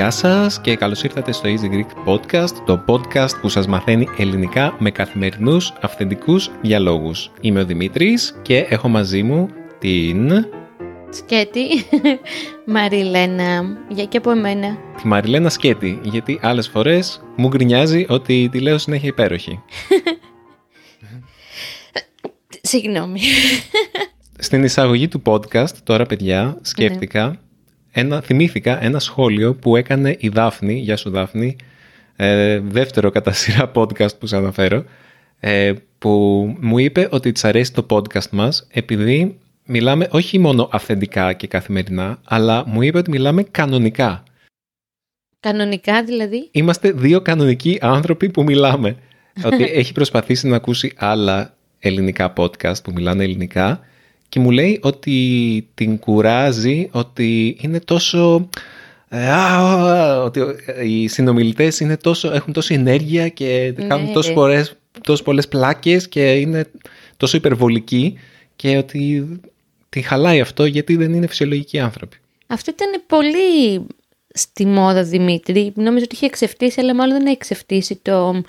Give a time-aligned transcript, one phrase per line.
[0.00, 4.74] Γεια σας και καλώς ήρθατε στο Easy Greek Podcast, το podcast που σας μαθαίνει ελληνικά
[4.78, 7.30] με καθημερινούς αυθεντικούς διαλόγους.
[7.40, 9.48] Είμαι ο Δημήτρης και έχω μαζί μου
[9.78, 10.30] την...
[11.12, 11.66] Σκέτη,
[12.72, 14.78] Μαριλένα, για και από εμένα.
[14.96, 19.60] Τη Μαριλένα Σκέτη, γιατί άλλες φορές μου γκρινιάζει ότι τη λέω συνέχεια υπέροχη.
[22.70, 23.20] Συγγνώμη.
[24.38, 27.40] Στην εισαγωγή του podcast, τώρα παιδιά, σκέφτηκα
[27.90, 31.56] ένα, θυμήθηκα ένα σχόλιο που έκανε η Δάφνη, γεια σου Δάφνη,
[32.16, 34.84] ε, δεύτερο κατά σειρά podcast που σας αναφέρω,
[35.40, 36.10] ε, που
[36.60, 39.38] μου είπε ότι της αρέσει το podcast μας επειδή
[39.70, 44.22] μιλάμε όχι μόνο αυθεντικά και καθημερινά, αλλά μου είπε ότι μιλάμε κανονικά.
[45.40, 48.96] Κανονικά δηλαδή; Είμαστε δύο κανονικοί άνθρωποι που μιλάμε.
[49.44, 53.80] ότι έχει προσπαθήσει να ακούσει άλλα ελληνικά podcast που μιλάνε ελληνικά
[54.28, 58.48] και μου λέει ότι την κουράζει, ότι είναι τόσο...
[59.08, 59.32] Ε,
[60.24, 60.40] ότι
[60.84, 63.86] οι συνομιλητές είναι τόσο, έχουν τόση ενέργεια και ναι.
[63.86, 66.66] κάνουν τόσες, πολλές, τόσες πολλές πλάκες και είναι
[67.16, 68.18] τόσο υπερβολικοί
[68.56, 69.26] και ότι
[69.90, 72.16] τη χαλάει αυτό γιατί δεν είναι φυσιολογικοί άνθρωποι.
[72.46, 73.86] Αυτό ήταν πολύ
[74.34, 75.72] στη μόδα Δημήτρη.
[75.76, 78.42] Νομίζω ότι είχε εξευτήσει, αλλά μάλλον δεν έχει εξευτήσει το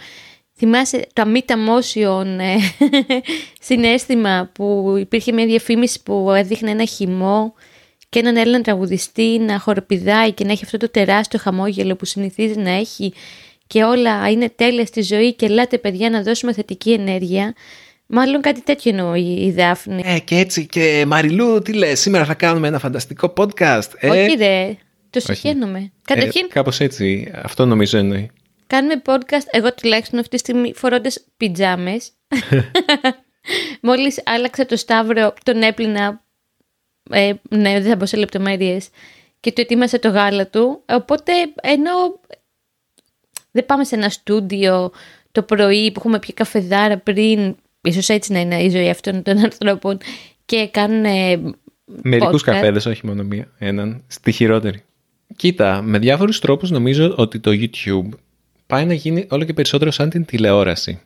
[0.64, 2.56] Θυμάσαι το αμύταμόσιον ε,
[3.68, 7.54] συνέστημα που υπήρχε μια διαφήμιση που έδειχνε ένα χυμό
[8.10, 12.60] και έναν Έλληνα τραγουδιστή να χοροπηδάει και να έχει αυτό το τεράστιο χαμόγελο που συνηθίζει
[12.60, 13.14] να έχει
[13.68, 17.54] και όλα είναι τέλεια στη ζωή και ελάτε παιδιά να δώσουμε θετική ενέργεια.
[18.14, 20.02] Μάλλον κάτι τέτοιο εννοεί η Δάφνη.
[20.06, 23.88] Ε, και έτσι και Μαριλού, τι λες, σήμερα θα κάνουμε ένα φανταστικό podcast.
[23.98, 24.78] Ε, Όχι ρε,
[25.10, 25.92] το συγχαίρομαι.
[26.06, 26.46] Καταρχήν...
[26.46, 28.32] Ε, κάπως έτσι, αυτό νομίζω εννοεί.
[28.68, 32.12] Κάνουμε podcast, εγώ τουλάχιστον αυτή τη στιγμή φορώντας πιτζάμες.
[33.82, 36.24] Μόλις άλλαξα το Σταύρο, τον έπλυνα,
[37.10, 38.90] ε, ναι δεν θα πω σε λεπτομέρειες,
[39.40, 40.84] και του ετοίμασα το γάλα του.
[40.90, 41.32] Οπότε
[41.62, 42.20] ενώ
[43.52, 44.92] δεν πάμε σε ένα στούντιο
[45.32, 49.38] το πρωί που έχουμε πιει καφεδάρα πριν, ίσως έτσι να είναι η ζωή αυτών των
[49.38, 49.98] ανθρώπων,
[50.46, 51.06] και κάνουν
[52.02, 54.84] Μερικούς καφέδες, όχι μόνο μία, έναν, στη χειρότερη.
[55.36, 58.10] Κοίτα, με διάφορους τρόπους νομίζω ότι το YouTube
[58.68, 61.02] πάει να γίνει όλο και περισσότερο σαν την τηλεόραση.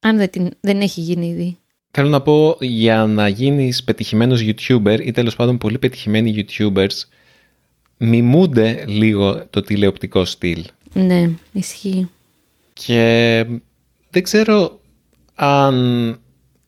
[0.00, 1.56] Αν δεν, την, δεν έχει γίνει ήδη.
[1.90, 7.04] Θέλω να πω για να γίνεις πετυχημένος YouTuber ή τέλος πάντων πολύ πετυχημένοι YouTubers
[7.96, 10.64] μιμούνται λίγο το τηλεοπτικό στυλ.
[10.92, 12.08] Ναι, ισχύει.
[12.72, 13.46] Και
[14.10, 14.79] δεν ξέρω
[15.42, 16.18] αν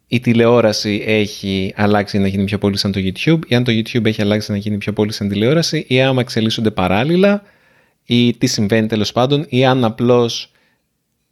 [0.06, 4.04] η τηλεόραση έχει αλλάξει να γίνει πιο πολύ σαν το YouTube ή αν το YouTube
[4.04, 7.42] έχει αλλάξει να γίνει πιο πολύ σαν τηλεόραση ή άμα εξελίσσονται παράλληλα
[8.04, 10.50] ή τι συμβαίνει τέλος πάντων ή αν απλώς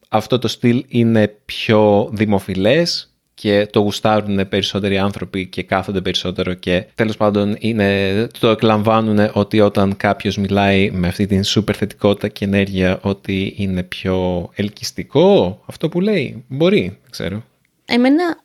[0.08, 3.09] αυτό το στυλ είναι πιο δημοφιλές
[3.40, 9.60] και το γουστάρουν περισσότεροι άνθρωποι και κάθονται περισσότερο και τέλος πάντων είναι, το εκλαμβάνουν ότι
[9.60, 15.88] όταν κάποιος μιλάει με αυτή την σούπερ θετικότητα και ενέργεια ότι είναι πιο ελκυστικό αυτό
[15.88, 16.44] που λέει.
[16.48, 17.44] Μπορεί, δεν ξέρω.
[17.84, 18.40] Εμένα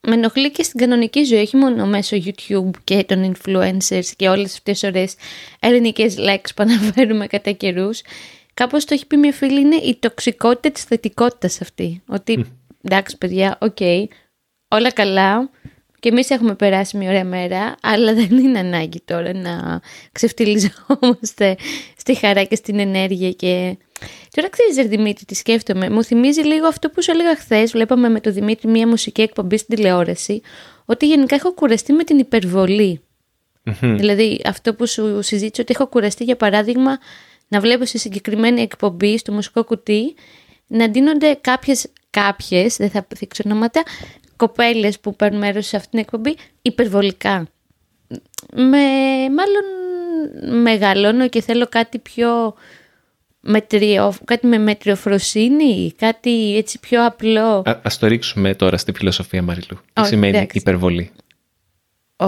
[0.00, 4.52] με ενοχλεί και στην κανονική ζωή, όχι μόνο μέσω YouTube και των influencers και όλες
[4.52, 5.14] αυτές τις ωραίες
[5.60, 8.00] ελληνικές λέξεις που αναφέρουμε κατά καιρούς.
[8.54, 12.02] Κάπως το έχει πει μια φίλη, είναι η τοξικότητα της θετικότητας αυτή.
[12.06, 12.46] Ότι
[12.82, 14.04] εντάξει παιδιά, OK, okay,
[14.68, 15.50] όλα καλά,
[16.00, 19.80] και εμείς έχουμε περάσει μια ωραία μέρα, αλλά δεν είναι ανάγκη τώρα να
[20.12, 21.56] ξεφτιλιζόμαστε
[21.96, 23.76] στη χαρά και στην ενέργεια και...
[24.30, 27.70] Τώρα ξέρεις Δημήτρη τι σκέφτομαι, μου θυμίζει λίγο αυτό που σου έλεγα χθες.
[27.70, 30.40] βλέπαμε με τον Δημήτρη μια μουσική εκπομπή στην τηλεόραση,
[30.84, 33.00] ότι γενικά έχω κουραστεί με την υπερβολη
[33.80, 36.98] Δηλαδή αυτό που σου συζήτησα ότι έχω κουραστεί για παράδειγμα
[37.48, 40.14] να βλέπω σε συγκεκριμένη εκπομπή στο μουσικό κουτί
[40.66, 43.82] να δίνονται κάποιες, κάποιες, δεν θα θίξω ονόματα,
[44.36, 47.46] κοπέλες που παίρνουν μέρος σε αυτήν την εκπομπή υπερβολικά.
[48.54, 48.78] Με,
[49.30, 49.64] μάλλον
[50.62, 52.54] μεγαλώνω και θέλω κάτι πιο
[53.40, 57.62] μετριο, κάτι με μετριοφροσύνη, κάτι έτσι πιο απλό.
[57.64, 59.78] Α, ας το ρίξουμε τώρα στη φιλοσοφία Μαριλού.
[59.92, 61.10] Τι σημαίνει υπερβολή;
[62.16, 62.26] Ο,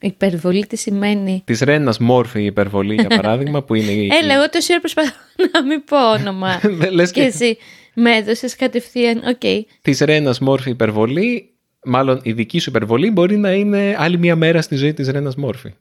[0.00, 3.92] υπερβολή τι σημαίνει; Της Ρένας Μόρφη υπερβολή, για παράδειγμα, που είναι.
[4.20, 5.12] Έλα, εγώ τόση ώρα προσπαθώ
[5.52, 6.60] να μην πω όνομα.
[6.90, 7.20] Λες και...
[7.20, 7.58] και εσύ
[7.94, 9.22] με έδωσες κατευθείαν.
[9.26, 9.40] OK.
[9.42, 9.60] Okay.
[9.82, 11.50] Τη Ρένα Μόρφη υπερβολή,
[11.84, 15.32] μάλλον η δική σου υπερβολή μπορεί να είναι άλλη μια μέρα στη ζωή της Ρένας
[15.36, 15.74] Μόρφη.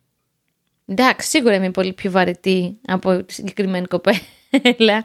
[0.86, 5.04] Εντάξει, σίγουρα είμαι πολύ πιο βαρετή από τη συγκεκριμένη κοπέλα.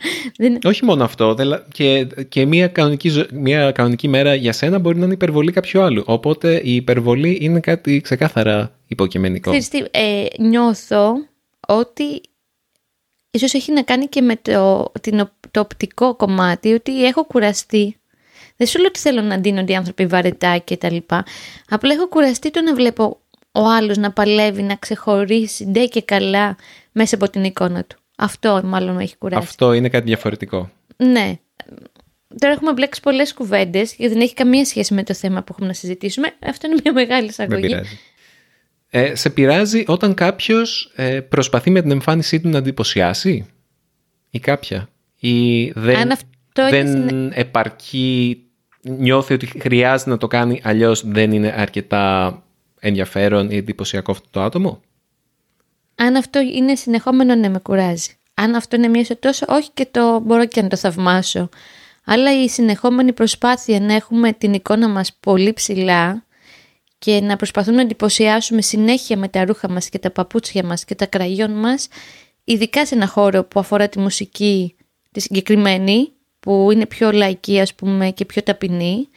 [0.64, 1.36] Όχι μόνο αυτό,
[1.72, 6.02] και, και μια, κανονική, μια κανονική μέρα για σένα μπορεί να είναι υπερβολή κάποιου άλλου.
[6.06, 9.50] Οπότε η υπερβολή είναι κάτι ξεκάθαρα υποκειμενικό.
[9.50, 11.14] Ξέρεις τι, ε, νιώθω
[11.68, 12.20] ότι
[13.36, 17.96] ίσως έχει να κάνει και με το, την, το οπτικό κομμάτι, ότι έχω κουραστεί.
[18.56, 21.24] Δεν σου λέω ότι θέλω να ντύνονται οι άνθρωποι βαρετά και τα λοιπά.
[21.68, 23.20] Απλά έχω κουραστεί το να βλέπω
[23.52, 26.56] ο άλλος να παλεύει, να ξεχωρίσει ντε και καλά
[26.92, 27.96] μέσα από την εικόνα του.
[28.16, 29.46] Αυτό μάλλον με έχει κουράσει.
[29.46, 30.70] Αυτό είναι κάτι διαφορετικό.
[30.96, 31.38] Ναι.
[32.38, 35.66] Τώρα έχουμε μπλέξει πολλές κουβέντες γιατί δεν έχει καμία σχέση με το θέμα που έχουμε
[35.66, 36.34] να συζητήσουμε.
[36.46, 37.80] Αυτό είναι μια μεγάλη εισαγωγή.
[38.90, 39.12] Δεν πειράζει.
[39.12, 43.46] Ε, σε πειράζει όταν κάποιος ε, προσπαθεί με την εμφάνισή του να εντυπωσιάσει;
[44.30, 44.88] Ή κάποια;
[45.18, 48.42] Ή δεν, Αν αυτό δεν είναι επαρκεί,
[48.82, 52.42] νιώθει ότι χρειάζεται να το κάνει, αλλιώς δεν είναι αρκετά
[52.80, 54.80] ενδιαφέρον ή εντυπωσιακό αυτό το άτομο;
[55.94, 58.10] Αν αυτό είναι συνεχόμενο, ναι, με κουράζει.
[58.34, 61.48] Αν αυτό είναι μία σε τόσο, όχι και το μπορώ και να το θαυμάσω.
[62.04, 66.25] Αλλά η συνεχόμενη προσπάθεια να έχουμε την εικόνα μας πολύ ψηλά
[66.98, 70.94] και να προσπαθούμε να εντυπωσιάσουμε συνέχεια με τα ρούχα μας και τα παπούτσια μας και
[70.94, 71.88] τα κραγιόν μας,
[72.44, 74.76] ειδικά σε ένα χώρο που αφορά τη μουσική
[75.12, 79.08] τη συγκεκριμένη, που είναι πιο λαϊκή ας πούμε και πιο ταπεινή,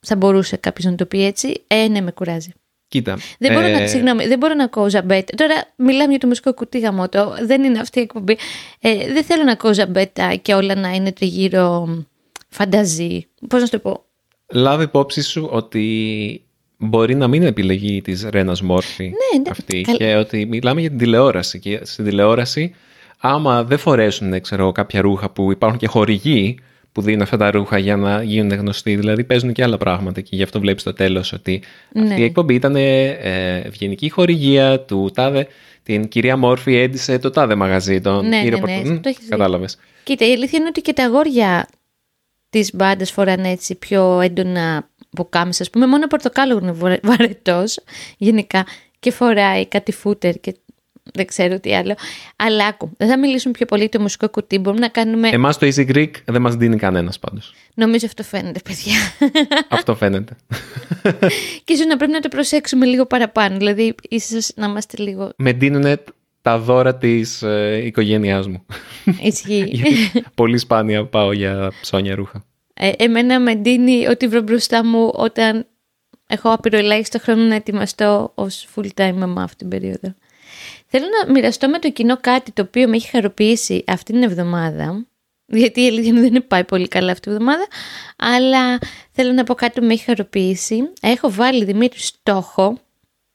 [0.00, 2.52] θα μπορούσε κάποιος να το πει έτσι, ε, ναι, με κουράζει.
[2.88, 3.18] Κοίτα.
[3.38, 5.34] Δεν μπορώ, ε, να, συγγνώμη, δεν μπορώ να ακούω ζαμπέτ.
[5.36, 7.34] Τώρα μιλάμε για το μουσικό κουτί γαμότο.
[7.42, 8.38] Δεν είναι αυτή η εκπομπή.
[8.80, 11.88] Ε, δεν θέλω να ακούω ζαμπέτα και όλα να είναι τριγύρω
[12.48, 13.26] φανταζή.
[13.48, 14.04] Πώς να σου το πω;
[14.52, 16.43] Λάβει υπόψη σου ότι
[16.84, 20.80] μπορεί να μην είναι επιλογή της Ρένας Μόρφη Ναι, ναι, αυτή καλ- και ότι μιλάμε
[20.80, 22.74] για την τηλεόραση και στην τηλεόραση
[23.18, 26.58] άμα δεν φορέσουν ξέρω, κάποια ρούχα που υπάρχουν και χορηγοί
[26.92, 30.36] που δίνουν αυτά τα ρούχα για να γίνουν γνωστοί, δηλαδή παίζουν και άλλα πράγματα και
[30.36, 31.62] γι' αυτό βλέπεις στο τέλος ότι
[31.96, 32.14] αυτή Ναι.
[32.20, 33.08] η εκπομπή ήταν ε,
[33.64, 35.46] ευγενική χορηγία του τάδε,
[35.82, 39.08] την κυρία Μόρφη έντυσε το τάδε μαγαζί των Ναι, ναι, κύριο ναι, Πορτο- Μμ, το
[39.08, 39.28] έχεις δει.
[39.30, 39.78] Κατάλαβες.
[40.04, 41.68] Κοίτα, η αλήθεια είναι ότι και τα αγόρια
[42.50, 45.64] της μπάντας φοράνε έτσι πιο έντονα ποκάμισα.
[45.64, 47.78] Α πούμε, μόνο ο Πορτοκάλο είναι βαρε- βαρετός
[48.16, 48.66] γενικά
[49.00, 50.54] και φοράει κάτι φούτερ και
[51.12, 51.94] δεν ξέρω τι άλλο.
[52.36, 54.58] Αλλά άκου, δεν θα μιλήσουμε πιο πολύ για το μουσικό κουτί.
[54.58, 55.28] Μπορούμε να κάνουμε.
[55.28, 57.54] Εμάς το Easy Greek δεν μας δίνει κανένας πάντως.
[57.74, 58.94] Νομίζω αυτό φαίνεται, παιδιά.
[59.78, 60.36] αυτό φαίνεται.
[61.64, 63.56] και ίσως να πρέπει να το προσέξουμε λίγο παραπάνω.
[63.56, 65.30] Δηλαδή, ίσως να είμαστε λίγο.
[65.36, 65.98] Με δίνουν
[66.42, 68.66] τα δώρα της ε, οικογένειάς μου.
[69.22, 69.64] Ισχύει.
[69.70, 72.44] Γιατί πολύ σπάνια πάω για ψώνια ρούχα.
[72.74, 75.66] Ε, εμένα με ντύνει ότι βρω μπροστά μου όταν
[76.26, 80.14] έχω απειροελάχιστο χρόνο να ετοιμαστώ ως full time μαμά αυτή την περίοδο.
[80.86, 85.06] Θέλω να μοιραστώ με το κοινό κάτι το οποίο με έχει χαροποιήσει αυτή την εβδομάδα.
[85.46, 87.66] Γιατί η αλήθεια είναι ότι δεν πάει πολύ καλά αυτή την εβδομάδα.
[88.16, 88.78] Αλλά
[89.10, 90.92] θέλω να πω κάτι που με έχει χαροποιήσει.
[91.00, 92.78] Έχω βάλει Δημήτρη στόχο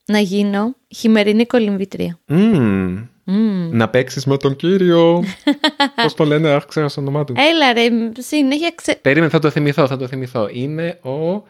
[0.06, 2.20] να γίνω χειμερινή κολυμβήτρια.
[2.26, 3.06] Μμμ.
[3.32, 3.70] Μμμ.
[3.78, 5.24] Να παίξεις με τον κύριο.
[6.04, 7.34] Πώς το λένε, αχ, ξέχασα το όνομά του.
[7.38, 7.88] Έλα ρε,
[8.22, 8.96] συνέχεια ξε...
[9.02, 10.48] Περίμενε, θα το θυμηθώ, θα το θυμηθώ.
[10.52, 11.44] Είναι ο...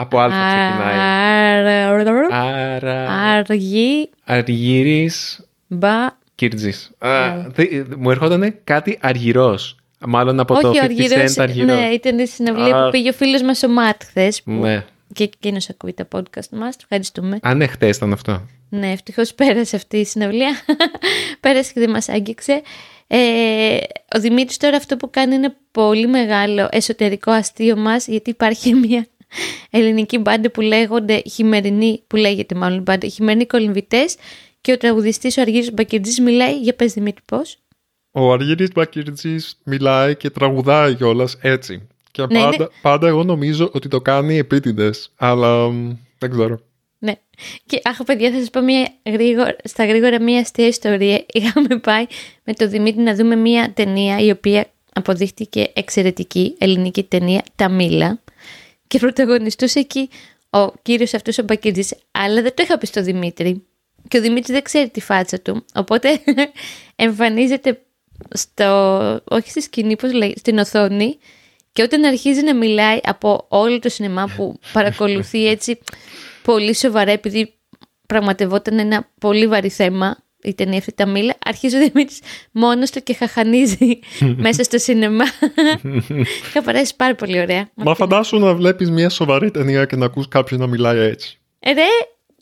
[0.00, 0.98] Από Α ξεκινάει.
[2.30, 3.10] Άρα...
[3.10, 6.90] Αργή, Αργύρης μπα, Κύρτζης.
[6.98, 7.08] Α,
[7.48, 9.76] δε- Μου ερχόταν κάτι αργυρός.
[10.06, 11.76] Μάλλον από το Όχι, ο 50 Αργυρός, Cent αργυρός.
[11.76, 12.84] ναι, ήταν η συναυλία Α.
[12.84, 14.84] που πήγε ο φίλος μας ο Μάτ χθες, που Ναι.
[15.12, 17.38] και εκείνος ακούει τα podcast μας, του ευχαριστούμε.
[17.42, 18.42] Α, ναι, χτες ήταν αυτό.
[18.68, 20.60] Ναι, ευτυχώς πέρασε αυτή η συναυλία.
[21.40, 22.62] πέρασε και δεν μας άγγιξε.
[23.06, 23.76] Ε,
[24.16, 29.06] ο Δημήτρης τώρα αυτό που κάνει είναι πολύ μεγάλο εσωτερικό αστείο μας, γιατί υπάρχει μια
[29.70, 34.16] ελληνική μπάντα που λέγονται χειμερινή, που λέγεται μάλλον μπάντα, χειμερινοί κολυμβητές
[34.60, 37.58] και ο τραγουδιστής ο Αργύρης Μπακερτζής μιλάει, για πες Δημήτρη πώς;
[38.10, 41.88] Ο Αργύρης Μπακυρτζής μιλάει και τραγουδάει κιόλας έτσι.
[42.10, 46.60] Και Ναι, πάντα, είναι- πάντα εγώ νομίζω ότι το κάνει επίτηδες, αλλά μ, δεν ξέρω.
[47.38, 47.56] Ναι.
[47.66, 51.24] Και αχ, παιδιά, θα σας πω μια γρήγορα, στα γρήγορα μια αστεία ιστορία.
[51.32, 52.06] Είχαμε πάει
[52.44, 58.20] με το Δημήτρη να δούμε μια ταινία η οποία αποδείχτηκε εξαιρετική ελληνική ταινία, Τα Μήλα.
[58.86, 60.08] Και πρωταγωνιστούσε εκεί
[60.50, 63.62] ο κύριος αυτός ο Μπακυρτζής, αλλά δεν το είχα πει στο Δημήτρη.
[64.08, 65.64] Και ο Δημήτρης δεν ξέρει τη φάτσα του.
[65.74, 66.20] Οπότε
[66.96, 67.80] εμφανίζεται
[68.30, 71.18] στο, όχι στη σκηνή, πώς λέει, στην οθόνη
[71.72, 75.78] και όταν αρχίζει να μιλάει από όλο το σινεμά που παρακολουθεί έτσι
[76.42, 77.54] πολύ σοβαρά επειδή
[78.06, 82.20] πραγματευόταν ένα πολύ βαρύ θέμα η ταινία αυτή τα μήλα, αρχίζει ο Δημήτρης
[82.52, 83.98] μόνος του και χαχανίζει
[84.44, 85.24] μέσα στο σινεμά.
[86.48, 87.70] Είχα περάσει πάρα πολύ ωραία.
[87.74, 91.38] Μα φαντάσου να βλέπεις μια σοβαρή ταινία και να ακούς κάποιον να μιλάει έτσι.
[91.58, 91.86] Ε, Ρε,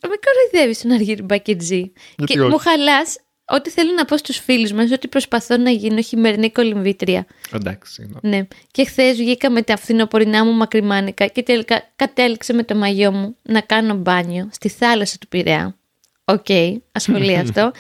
[0.03, 1.93] με κοροϊδεύεις τον Αργύρι Μπακετζή.
[2.17, 3.17] Γιατί Και όχι; μου χαλάς
[3.49, 7.27] ό,τι θέλω να πω στους φίλους μας, ότι προσπαθώ να γίνω χειμερινή κολυμβήτρια.
[7.53, 8.11] Εντάξει.
[8.23, 8.37] ναι.
[8.37, 8.47] Ναι.
[8.71, 13.37] Και χθες βγήκα με τα φθινοπορεινά μου μακριμάνικα και τελικά κατέληξα με το μαγιό μου
[13.43, 15.77] να κάνω μπάνιο στη θάλασσα του Πειραιά.
[16.25, 16.47] Οκ,
[16.93, 17.73] ασχολεί αυτό.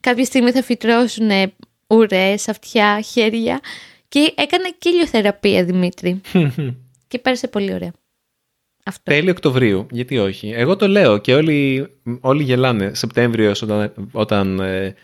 [0.00, 1.30] Κάποια στιγμή θα φυτρώσουν
[1.86, 3.60] ουρές, αυτιά, χέρια
[4.08, 6.20] και έκανα κι ηλιοθεραπεία, Δημήτρη.
[7.08, 7.92] και πέρασε πολύ ωραία.
[8.86, 9.02] Αυτό.
[9.02, 9.86] Τέλη Οκτωβρίου.
[9.90, 10.52] Γιατί όχι.
[10.56, 11.88] Εγώ το λέω και όλοι,
[12.20, 12.94] όλοι γελάνε.
[12.94, 14.94] Σεπτέμβριο όταν, όταν ε,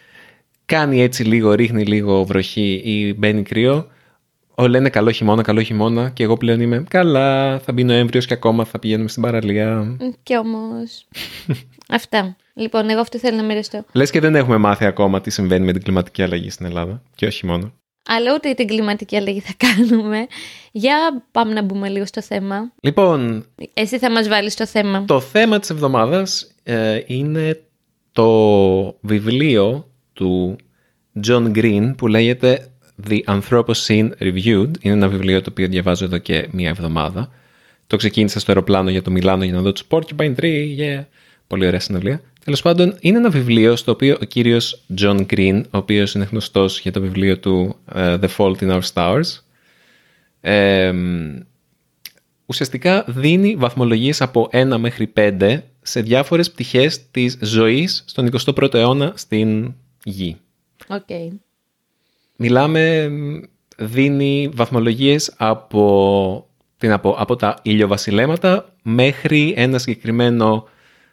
[0.70, 3.86] κάνει έτσι λίγο, ρίχνει λίγο βροχή ή μπαίνει κρύο.
[4.54, 6.10] Όλοι λένε καλό χειμώνα, καλό χειμώνα.
[6.10, 7.58] Και εγώ πλέον είμαι καλά.
[7.58, 9.96] Θα μπει Νοέμβριος και ακόμα θα πηγαίνουμε στην παραλία.
[10.22, 11.06] Κι όμως...
[11.98, 12.36] Αυτά.
[12.54, 13.84] Λοιπόν, εγώ αυτό θέλω να μοιραστώ.
[13.92, 17.02] Λες και δεν έχουμε μάθει ακόμα τι συμβαίνει με την κλιματική αλλαγή στην Ελλάδα.
[17.14, 17.72] Και όχι μόνο.
[18.08, 20.26] Αλλά ούτε την κλιματική αλλαγή θα κάνουμε.
[20.72, 22.72] Για πάμε να μπούμε λίγο στο θέμα.
[22.80, 25.04] Λοιπόν, Εσύ θα μας βάλεις το θέμα.
[25.04, 27.60] το θέμα της εβδομάδας ε, είναι
[28.12, 28.28] το
[29.00, 30.56] βιβλίο του
[31.26, 32.70] John Green που λέγεται
[33.08, 34.70] The Anthropocene Reviewed.
[34.80, 37.30] Είναι ένα βιβλίο το οποίο διαβάζω εδώ και μία εβδομάδα.
[37.86, 40.78] Το ξεκίνησα στο αεροπλάνο για το Μιλάνο για να δω τους Porcupine Tree.
[40.78, 41.04] Yeah.
[41.46, 42.22] Πολύ ωραία συναυλία.
[42.44, 46.80] Τέλος πάντων, είναι ένα βιβλίο στο οποίο ο κύριος John Green, ο οποίος είναι γνωστός
[46.80, 49.38] για το βιβλίο του ε, The Fault in Our Stars,
[50.40, 50.92] ε,
[52.46, 59.12] ουσιαστικά δίνει βαθμολογίες από 1 μέχρι 5 σε διάφορες πτυχές της ζωής στον 21ο αιώνα
[59.16, 60.36] στην Γη.
[60.88, 61.08] Οκ.
[62.36, 63.40] Μιλάμε, μ,
[63.76, 70.68] δίνει βαθμολογίες από, τι να πω, από τα ηλιοβασιλέματα μέχρι ένα συγκεκριμένο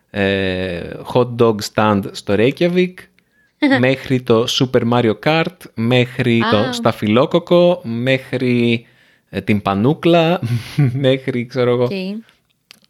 [0.10, 2.94] ε, hot dog stand στο Reykjavik,
[3.80, 6.50] μέχρι το Super Mario Kart, μέχρι Α.
[6.50, 8.86] το σταφυλόκοκκο, μέχρι
[9.30, 10.40] ε, την πανούκλα,
[11.08, 11.84] μέχρι ξέρω εγώ.
[11.84, 11.92] Οκ.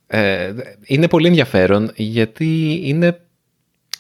[0.08, 0.54] Ε,
[0.86, 3.20] είναι πολύ ενδιαφέρον γιατί είναι,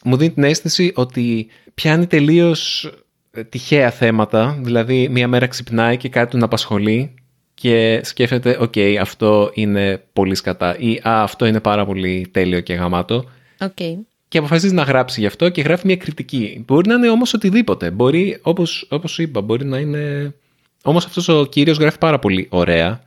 [0.03, 1.47] μου δίνει την αίσθηση ότι
[1.81, 2.91] πιάνει τελείως
[3.31, 4.59] ε, τυχαία θέματα.
[4.61, 7.13] Δηλαδή, μία μέρα ξυπνάει και κάτι τον απασχολεί
[7.53, 12.73] και σκέφτεται, οκ, αυτό είναι πολύ σκατά ή «Α, αυτό είναι πάρα πολύ τέλειο και
[12.73, 13.29] γαμάτο»
[13.59, 13.75] Οκ.
[14.27, 16.63] και αποφασίζει να γράψει γι' αυτό και γράφει μια κριτική.
[16.67, 17.91] Μπορεί να είναι όμως οτιδήποτε.
[17.91, 20.33] Μπορεί, όπως, όπως σου είπα, μπορεί να είναι...
[20.83, 23.01] Όμως αυτός ο κύριος γράφει πάρα πολύ ωραία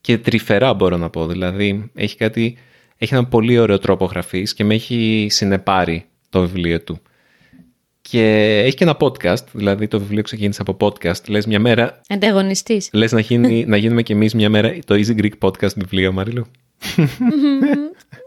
[0.00, 1.26] και τρυφερά μπορώ να πω.
[1.26, 2.56] Δηλαδή έχει κάτι...
[2.98, 7.00] Έχει έναν πολύ ωραίο τρόπο γραφής και με έχει συνεπάρει το βιβλίο του.
[8.02, 8.22] Και
[8.64, 11.28] έχει και ένα podcast, δηλαδή το βιβλίο ξεκίνησε από podcast.
[11.28, 12.88] Λες μια μέρα, Ανταγωνιστής.
[12.92, 16.46] λες να, γίνει, να γίνουμε κι εμείς μια μέρα το Easy Greek Podcast βιβλίο, Μαριλού.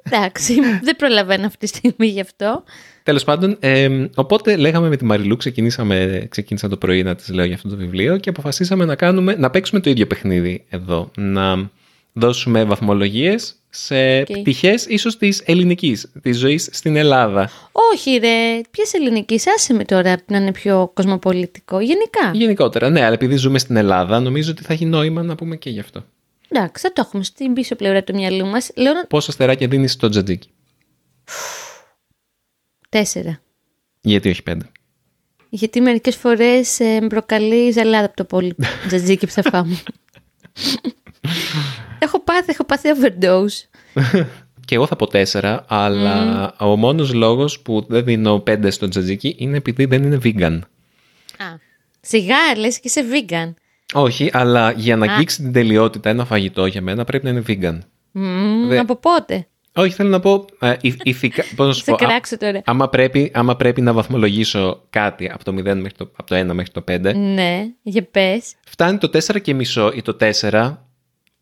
[0.03, 2.63] Εντάξει, δεν προλαβαίνω αυτή τη στιγμή γι' αυτό.
[3.03, 7.45] Τέλος πάντων, ε, οπότε λέγαμε με τη Μαριλού, ξεκινήσαμε, ξεκίνησα το πρωί να της λέω
[7.45, 11.11] για αυτό το βιβλίο και αποφασίσαμε να, κάνουμε, να παίξουμε το ίδιο παιχνίδι εδώ.
[11.17, 11.69] Να
[12.13, 14.25] δώσουμε βαθμολογίες σε OK.
[14.29, 14.39] okay.
[14.41, 17.49] πτυχές ίσως της ελληνικής, της ζωής στην Ελλάδα.
[17.91, 21.79] Όχι ρε, ποιες ελληνική, άσε με τώρα να είναι πιο κοσμοπολιτικό.
[21.79, 22.31] Γενικά.
[22.33, 25.69] Γενικότερα, ναι, αλλά επειδή ζούμε στην Ελλάδα, νομίζω ότι θα έχει νόημα να πούμε και
[25.69, 26.05] γι' αυτό.
[26.47, 28.71] Εντάξει, θα το έχουμε στην πίσω πλευρά του μυαλού μας.
[28.75, 29.05] Λέω να...
[29.05, 30.49] Πόσα στεράκια δίνεις στο τζατζίκι,
[32.89, 33.39] Τέσσερα.
[34.01, 34.65] Γιατί όχι πέντε;
[35.49, 38.55] Γιατί μερικές φορές ε, με προκαλείς ζαλάδα από το πολύ
[38.87, 39.77] τζατζίκι που θα φάμε.
[41.99, 43.79] έχω πάθει, έχω πάθει overdose.
[44.65, 49.35] Και εγώ θα πω τέσσερα, αλλά ο μόνος λόγος που δεν δίνω πέντε στο τζατζίκι
[49.37, 50.59] είναι επειδή δεν είναι vegan.
[51.37, 51.45] Α,
[52.01, 53.53] σιγά, λες και είσαι vegan.
[53.93, 57.77] Όχι, αλλά για να αγγίξεις την τελειότητα ένα φαγητό για μένα πρέπει να είναι vegan.
[58.11, 61.43] Μμμ, Δε- Από πότε; Όχι, θέλω να πω ε, ηθ- ηθικά.
[61.55, 61.95] Πώς να σου Σε πω.
[62.05, 62.61] α- κράξω τώρα.
[62.65, 66.45] άμα, πρέπει, άμα πρέπει να βαθμολογήσω κάτι από το, 0 μέχρι το, από το 1
[66.53, 68.53] μέχρι το 5, Ναι, για πες.
[68.67, 70.73] φτάνει το 4 και μισό ή το 4,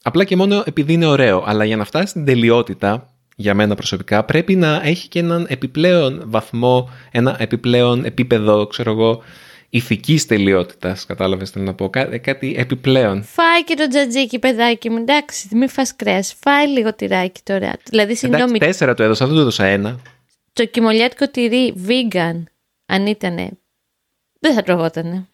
[0.04, 1.44] απλά και μόνο επειδή είναι ωραίο.
[1.46, 6.24] Αλλά για να φτάσει στην τελειότητα, για μένα προσωπικά, πρέπει να έχει και έναν επιπλέον
[6.26, 9.22] βαθμό, ένα επιπλέον επίπεδο, ξέρω εγώ,
[9.70, 13.24] ηθικής τελειότητας, κατάλαβες θέλω να πω, Κά- κάτι επιπλέον.
[13.24, 14.98] Φάει και το τζατζίκι, παιδάκι μου.
[14.98, 16.36] Εντάξει, μην φας κρέας.
[16.42, 17.72] Φάει λίγο τυράκι τώρα.
[17.90, 20.00] Δηλαδή, συγγνώμη, Εντάξει, τέσσερα το έδωσα, δεν του έδωσα ένα.
[20.54, 22.44] το κοιμωλιάτικο τυρί vegan,
[22.86, 23.50] αν ήτανε,
[24.40, 25.28] δεν θα τρογότανε.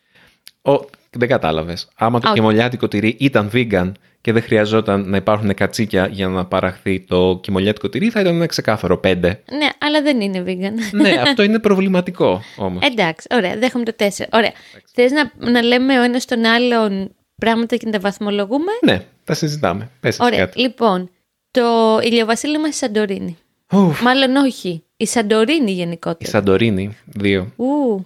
[0.61, 0.71] Ο,
[1.11, 1.87] δεν κατάλαβες.
[1.95, 2.39] Άμα το Α, όχι.
[2.39, 7.89] κοιμωλιάτικο τυρί ήταν vegan και δεν χρειαζόταν να υπάρχουν κατσίκια για να παραχθεί το κοιμωλιάτικο
[7.89, 9.15] τυρί, θα ήταν ένα ξεκάθαρο 5.
[9.21, 10.73] Ναι, αλλά δεν είναι vegan.
[11.01, 12.83] ναι, αυτό είναι προβληματικό όμως.
[12.85, 14.05] Εντάξει, ωραία, δέχομαι το 4.
[14.31, 14.51] Ωραία.
[14.93, 19.33] Θες να, να λέμε ο ένας τον άλλον πράγματα και να τα βαθμολογούμε; ναι, τα
[19.33, 19.89] συζητάμε.
[19.99, 20.45] Πες εσύ Ωραία.
[20.45, 20.59] κάτι.
[20.59, 21.09] Λοιπόν,
[21.51, 23.37] το ηλιοβασίλεμα στη Σαντορίνη;
[23.73, 24.83] Ουφ, Μάλλον όχι.
[24.97, 26.31] Η Σαντορίνη η γενικότερα.
[26.31, 27.53] Σαντορίνη, δύο.
[27.55, 28.05] Ου.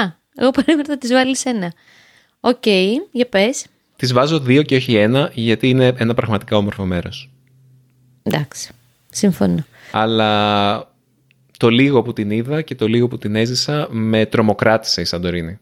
[0.00, 1.72] Α, εγώ περίμενα θα της βάλεις ένα.
[2.40, 2.66] Οκ,
[3.10, 3.66] για πες.
[4.06, 7.30] Τη βάζω δύο και όχι ένα, γιατί είναι ένα πραγματικά όμορφο μέρος.
[8.22, 8.70] Εντάξει.
[9.10, 9.64] Συμφωνώ.
[9.90, 10.92] Αλλά
[11.58, 15.58] το λίγο που την είδα και το λίγο που την έζησα με τρομοκράτησε η Σαντορίνη.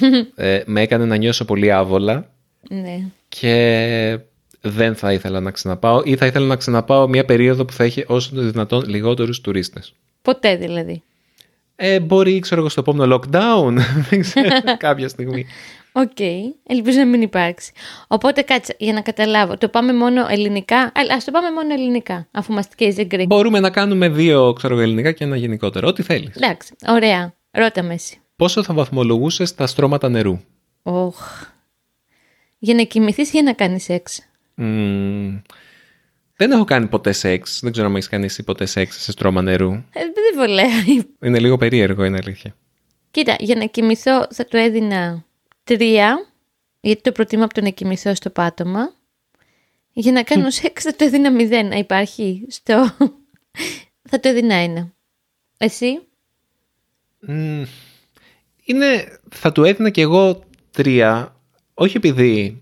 [0.34, 2.30] ε, με έκανε να νιώσω πολύ άβολα
[2.68, 2.98] Ναι.
[3.28, 4.18] και
[4.60, 8.04] δεν θα ήθελα να ξαναπάω ή θα ήθελα να ξαναπάω μια περίοδο που θα έχει
[8.06, 9.92] όσο το δυνατόν λιγότερους τουρίστες.
[10.22, 11.02] Ποτέ δηλαδή.
[11.76, 13.76] Ε, μπορεί, ξέρω εγώ, στο επόμενο lockdown.
[14.10, 15.46] Δεν ξέρω, κάποια στιγμή.
[15.96, 16.20] Οκ,
[16.66, 17.72] ελπίζω να μην υπάρξει.
[18.06, 22.28] Οπότε κάτσε, για να καταλάβω, το πάμε μόνο ελληνικά; Α ας το πάμε μόνο ελληνικά,
[22.30, 23.24] αφού είμαστε και οι Greek.
[23.26, 25.88] Μπορούμε να κάνουμε δύο, ξέρω εγώ, ελληνικά και ένα γενικότερο.
[25.88, 26.36] Ό,τι θέλεις.
[26.36, 27.34] Εντάξει, ωραία.
[27.50, 28.20] Ρώτα με εσύ.
[28.36, 30.38] Πόσο θα βαθμολογούσες τα στρώματα νερού;
[30.82, 31.42] Οχ.
[32.58, 35.40] Για να κοιμηθείς ή για να κάνεις σεξ; Μμμ,
[36.36, 37.60] δεν έχω κάνει ποτέ σεξ.
[37.62, 39.70] Δεν ξέρω αν έχεις κάνει εσύ ποτέ σεξ σε στρώμα νερού.
[39.72, 41.14] Ε, δεν βολεύει.
[41.22, 42.54] Είναι λίγο περίεργο, είναι αλήθεια.
[43.10, 45.24] Κοίτα, για να κοιμηθώ θα του έδινα
[45.64, 46.26] τρία,
[46.80, 48.94] γιατί το προτιμώ από το να κοιμηθώ στο πάτωμα.
[49.92, 51.66] Για να κάνω σεξ θα το έδινα μηδέν.
[51.66, 52.90] Να υπάρχει στο...
[54.10, 54.92] θα το έδινα ένα.
[55.56, 56.00] Εσύ;
[57.26, 57.62] Μμ,
[58.64, 61.36] είναι, θα του έδινα και εγώ τρία,
[61.74, 62.60] όχι επειδή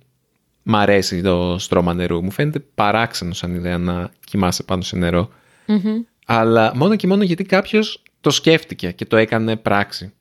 [0.63, 2.25] μ' αρέσει το στρώμα νερού.
[2.25, 5.31] Μου φαίνεται παράξενο σαν ιδέα να κοιμάσαι πάνω σε νερό.
[5.67, 6.03] Μμμ.
[6.27, 10.13] Αλλά μόνο και μόνο γιατί κάποιος το σκέφτηκε και το έκανε πράξη.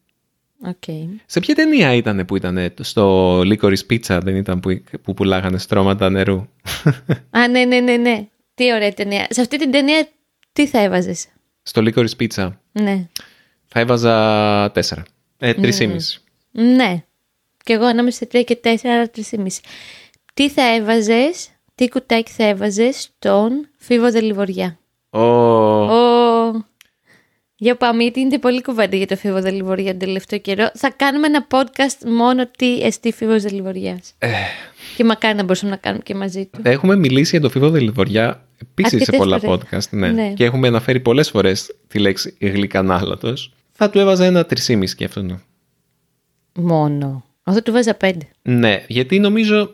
[0.68, 0.84] Οκ.
[1.26, 6.10] Σε ποια ταινία ήταν που ήταν στο Licorice Pizza, δεν ήταν που, που πουλάγανε στρώματα
[6.10, 6.38] νερού;
[7.40, 8.28] Α, ναι, ναι, ναι, ναι.
[8.54, 9.28] Τι ωραία ταινία.
[9.30, 10.08] Σε αυτή την ταινία
[10.54, 11.28] τι θα έβαζες;
[11.64, 13.08] στο Licorice Pizza Ναι.
[13.66, 15.04] θα έβαζα τέσσερα.
[15.38, 16.20] Ε, τρεις ή μισή.
[16.52, 17.04] Ναι.
[17.64, 19.46] Και εγώ ανάμεσα σε 3 και 4, άρα 3,5.
[20.34, 26.11] Τι θα έβαζες, τι κουτάκι θα έβαζες στον φίβο Δελιβοριά; Ω, Ω.
[27.62, 30.72] Για πάμε, γιατί είναι πολύ κουβέντα για το φίβο Δελιβοριά τον τελευταίο καιρό.
[30.74, 34.00] Θα κάνουμε ένα podcast μόνο τι εστί φίβος Δελιβοριά.
[34.18, 34.30] Ε.
[34.96, 36.60] Και μακάρι να μπορούσαμε να κάνουμε και μαζί του.
[36.64, 39.66] Έχουμε μιλήσει για το φίβο Δελιβοριά επίσης σε Αρκετές πολλά φορές.
[39.70, 39.90] podcast.
[39.90, 40.08] Ναι.
[40.08, 40.34] Ναι.
[40.34, 43.54] Και έχουμε αναφέρει πολλές φορές τη λέξη γλυκανάλατος.
[43.72, 45.44] Θα του έβαζα ένα τρισήμιση και αυτόν.
[46.54, 47.26] Μόνο.
[47.44, 48.28] Αυτό του 'βαζα πέντε.
[48.42, 49.72] Ναι, γιατί νομίζω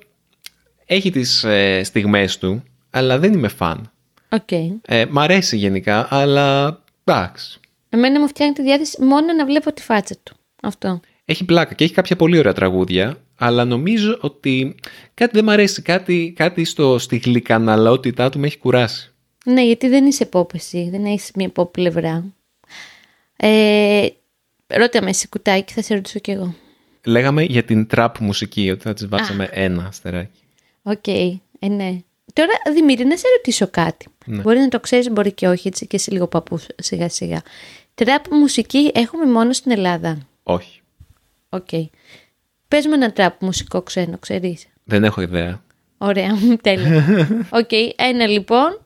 [0.85, 3.91] έχει τις ε, στιγμές του, αλλά δεν είμαι φαν.
[4.29, 4.51] Οκ.
[4.81, 7.59] Ε, μ' αρέσει γενικά, αλλά εντάξει.
[7.89, 10.35] Εμένα μου φτιάχνει τη διάθεση μόνο να βλέπω τη φάτσα του.
[10.61, 10.99] Αυτό.
[11.25, 14.75] Έχει πλάκα και έχει κάποια πολύ ωραία τραγούδια, αλλά νομίζω ότι
[15.13, 15.81] κάτι δεν μ' αρέσει.
[15.81, 19.11] Κάτι, κάτι στο, στη γλυκαναλατότητά του με έχει κουράσει.
[19.45, 22.25] Ναι, γιατί δεν είσαι pop εσύ, δεν έχεις μία pop πλευρά.
[23.35, 24.07] Ε,
[24.67, 26.55] ρώτα με εσύ κουτάκι, θα σε ρωτήσω κι εγώ.
[27.05, 30.39] Λέγαμε για την trap μουσική, ότι θα της βάζαμε ένα αστεράκι.
[30.81, 31.97] Οκ, ε, ναι.
[32.37, 34.07] Τώρα, Δημήτρη, να σε ρωτήσω κάτι.
[34.25, 34.41] Ναι.
[34.41, 37.41] Μπορεί να το ξέρεις, μπορεί και όχι, έτσι και είσαι λίγο παππούς σιγά σιγά.
[37.95, 40.17] Τραπ μουσική έχουμε μόνο στην Ελλάδα.
[40.43, 40.81] Όχι.
[41.49, 41.69] Οκ.
[42.67, 44.67] Πες μου ένα τραπ μουσικό ξένο, ξέρεις.
[44.83, 45.61] Δεν έχω ιδέα.
[45.97, 47.05] Ωραία, τέλεια.
[47.59, 48.85] Οκ, ένα λοιπόν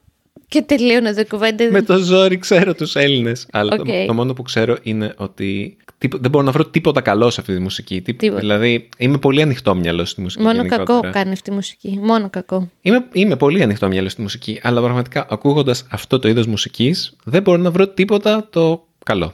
[0.52, 1.72] και τελείωνε εδώ η κουβέντα.
[1.72, 3.48] Με το ζόρι ξέρω τους Έλληνες.
[3.52, 4.08] Αλλά το- Οκ.
[4.08, 7.54] το, μόνο που ξέρω είναι ότι τύπο- δεν μπορώ να βρω τίποτα καλό σε αυτή
[7.54, 8.02] τη μουσική.
[8.02, 8.40] Τί- Τίποτα.
[8.40, 10.44] Δηλαδή είμαι πολύ ανοιχτόμυαλος στη μουσική.
[10.44, 10.86] Μόνο γενικότερα.
[11.02, 12.00] κακό κάνει αυτή η μουσική.
[12.02, 12.70] Μόνο κακό.
[12.82, 17.58] Είμαι, είμαι πολύ ανοιχτόμυαλος στη μουσική, αλλά πραγματικά ακούγοντας αυτό το είδος μουσικής, δεν μπορώ
[17.62, 19.34] να βρω τίποτα το καλό.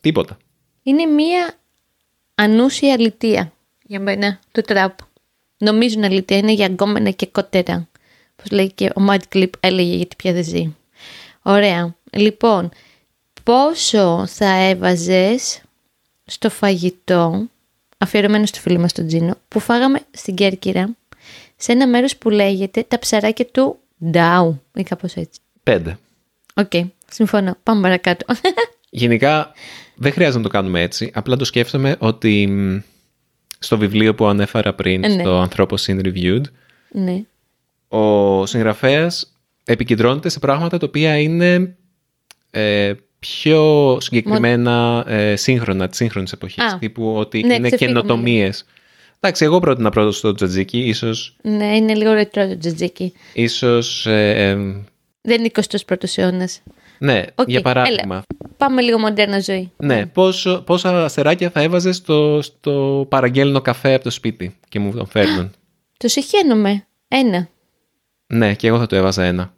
[0.00, 0.36] Τίποτα.
[0.82, 1.54] Είναι μία
[2.34, 4.92] ανούσια αλητεία για μένα το τραπ.
[5.58, 7.88] Νομίζουν αλητεία, είναι για γκόμενα και κότερα.
[8.42, 10.74] Πώς λέει και ο Mad Clip έλεγε γιατί πια δεν ζει.
[11.42, 11.94] Ωραία.
[12.12, 12.70] Λοιπόν,
[13.42, 15.60] πόσο θα έβαζες
[16.24, 17.46] στο φαγητό,
[17.98, 20.96] αφιερωμένο στο φίλο μας τον Τζίνο, που φάγαμε στην Κέρκυρα,
[21.56, 23.78] σε ένα μέρος που λέγεται τα ψαράκια του
[24.10, 25.40] Ντάου ή κάπως έτσι.
[25.62, 25.98] Πέντε.
[26.54, 26.72] Οκ,
[27.10, 27.56] συμφωνώ.
[27.62, 28.26] Πάμε παρακάτω.
[28.90, 29.52] Γενικά
[29.94, 31.10] δεν χρειάζεται να το κάνουμε έτσι.
[31.14, 32.78] Απλά το σκέφτομαι ότι μ,
[33.58, 35.22] στο βιβλίο που ανέφερα πριν, Ε, ναι.
[35.22, 36.42] στο Anthropocene Reviewed,
[36.90, 37.22] ναι.
[37.88, 39.32] Ο συγγραφέας
[39.64, 41.76] επικεντρώνεται σε πράγματα τα οποία είναι
[42.50, 46.64] ε, πιο συγκεκριμένα ε, σύγχρονα, της σύγχρονης εποχής.
[46.64, 46.78] Α.
[46.78, 48.64] Τύπου ότι Ναι, είναι ξεφύγαμε καινοτομίες.
[49.20, 53.12] Εντάξει, εγώ πρότεινα πρώτο στο τζατζίκι, ίσως, Ναι, είναι λίγο ρετρό το τζατζίκι.
[53.32, 54.54] ίσως ε, ε,
[55.20, 56.48] Δεν είναι 21ο αιώνα.
[56.98, 58.14] ναι, Οκ, για παράδειγμα.
[58.14, 58.22] έλα.
[58.56, 59.70] Πάμε λίγο μοντέρνα ζωή.
[59.76, 64.92] Ναι, πόσο, πόσα αστεράκια θα έβαζες στο, στο παραγγέλνο καφέ από το σπίτι και μου
[64.92, 65.50] τον φέρνουν;
[65.96, 66.86] Το συχαίνομαι.
[67.08, 67.48] Ένα.
[68.34, 69.54] Ναι, και εγώ θα το έβαζα ένα.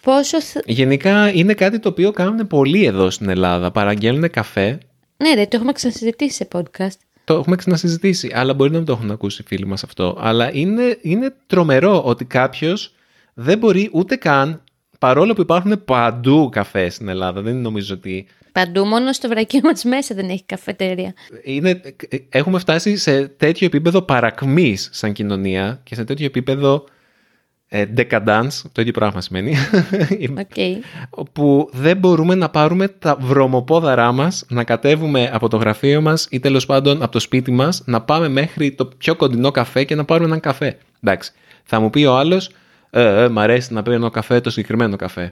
[0.00, 0.40] Πόσο.
[0.40, 3.70] θ- Γενικά είναι κάτι το οποίο κάνουν πολλοί εδώ στην Ελλάδα.
[3.70, 4.78] Παραγγέλνουν καφέ.
[5.16, 6.96] Ναι, ρε, το έχουμε ξανασυζητήσει σε podcast.
[7.24, 10.16] Το έχουμε ξανασυζητήσει, αλλά μπορεί να μην το έχουν ακούσει οι φίλοι μας αυτό.
[10.20, 12.94] Αλλά είναι, είναι τρομερό ότι κάποιος
[13.34, 14.62] δεν μπορεί ούτε καν,
[14.98, 19.84] παρόλο που υπάρχουν παντού καφέ στην Ελλάδα, δεν νομίζω ότι Παντού, μόνο στο γραφείο μας
[19.84, 21.14] μέσα δεν έχει καφετέρια.
[21.44, 21.80] είναι,
[22.28, 26.90] έχουμε φτάσει σε τέτοιο επίπεδο παρακμής σαν κοινωνία και σε τέτοιο επίπεδο ε,
[27.70, 29.56] decadence, το ίδιο πράγμα σημαίνει,
[30.38, 30.80] Οκ.
[31.10, 36.40] όπου δεν μπορούμε να πάρουμε τα βρωμοπόδαρά μας, να κατέβουμε από το γραφείο μας ή
[36.40, 40.04] τέλος πάντων από το σπίτι μας, να πάμε μέχρι το πιο κοντινό καφέ και να
[40.04, 40.78] πάρουμε έναν καφέ.
[41.02, 41.32] Εντάξει,
[41.64, 42.50] θα μου πει ο άλλος,
[42.90, 45.30] ε, ε, μ' αρέσει να παίρνω καφέ, το συγκεκριμένο καφέ.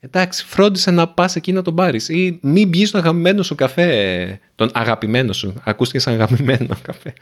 [0.00, 2.08] Εντάξει, φρόντισε να πας εκεί να τον πάρεις.
[2.08, 4.40] Ή μην πιεις τον αγαπημένο σου καφέ.
[4.54, 5.54] Τον αγαπημένο σου.
[5.64, 7.12] Ακούστηκες σαν αγαπημένο καφέ.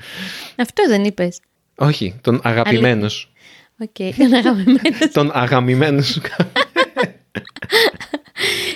[0.56, 1.40] Αυτό δεν είπες.
[1.76, 3.28] Όχι, τον αγαπημένο σου.
[3.78, 5.10] Οκ, τον αγαπημένος.
[5.12, 6.50] τον αγαπημένο σου καφέ.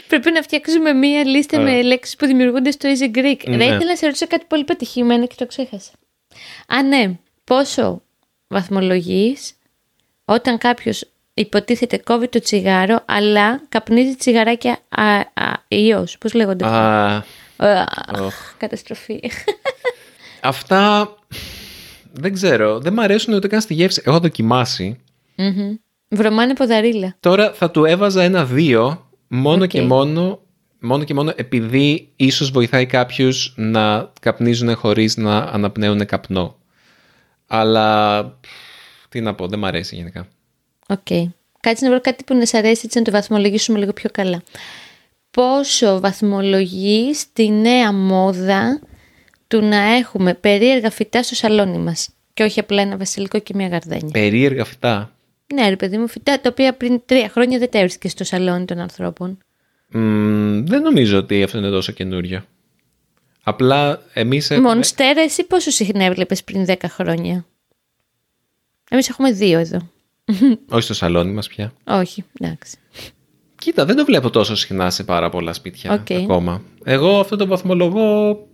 [0.08, 3.36] Πρέπει να φτιάξουμε μία λίστα με λέξεις που δημιουργούνται στο Easy Greek.
[3.46, 3.56] Ναι.
[3.56, 5.90] Δεν ήθελα να σε ρωτήσω κάτι πολύ πετυχημένο και το ξέχασα.
[6.68, 7.18] Α, ναι.
[7.44, 8.02] Πόσο
[8.48, 9.52] βαθμολογείς
[10.24, 16.18] όταν κάποιος υποτίθεται κόβει το τσιγάρο, αλλά καπνίζει τσιγαράκια α, α, ιός.
[16.18, 16.66] Πώς λέγονται.
[16.66, 17.22] Α,
[17.56, 17.84] Α,
[18.20, 18.34] οχ.
[18.56, 19.20] Καταστροφή.
[20.40, 21.08] Αυτά
[22.18, 22.78] δεν ξέρω.
[22.80, 24.02] Δεν μ' αρέσουν ούτε καν στη γεύση.
[24.04, 25.00] Έχω δοκιμάσει.
[25.36, 25.74] Μμμ.
[26.08, 27.16] Βρωμάνε ποδαρίλα.
[27.20, 29.68] Τώρα θα του έβαζα ένα δύο μόνο Οκ.
[29.68, 30.40] και μόνο
[30.80, 36.56] μόνο και μόνο επειδή ίσως βοηθάει κάποιους να καπνίζουν χωρίς να αναπνέουν καπνό.
[37.46, 38.22] Αλλά
[39.08, 40.26] τι να πω, δεν μ' αρέσει γενικά.
[40.88, 41.30] Οκ.
[41.60, 44.42] Κάτσε να βρω κάτι που να σε αρέσει έτσι να το βαθμολογήσουμε λίγο πιο καλά.
[45.30, 48.80] Πόσο βαθμολογείς τη νέα μόδα
[49.48, 53.68] του να έχουμε περίεργα φυτά στο σαλόνι μας και όχι απλά ένα βασιλικό και μια
[53.68, 54.10] γαρδένια.
[54.12, 55.12] Περίεργα φυτά.
[55.54, 58.64] Ναι, ρε παιδί μου, φυτά τα οποία πριν τρία χρόνια δεν τα έβρισκες στο σαλόνι
[58.64, 59.38] των ανθρώπων.
[59.88, 62.44] Μμμ, δεν νομίζω ότι αυτό είναι τόσο καινούριο.
[63.42, 64.74] Απλά εμείς έχουμε...
[64.74, 67.46] Μονστέρα, εσύ πόσο συχνά έβλεπες πριν 10 χρόνια;
[68.90, 69.78] Εμείς έχουμε δύο εδώ.
[70.68, 71.72] Όχι στο σαλόνι μας πια.
[71.84, 72.76] Όχι, εντάξει.
[73.58, 76.10] Κοίτα, δεν το βλέπω τόσο συχνά σε πάρα πολλά σπίτια Οκ.
[76.10, 76.62] ακόμα.
[76.84, 78.47] Εγώ αυτό το βαθμολογώ